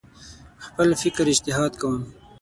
[0.55, 2.01] په خپل فکر اجتهاد کوم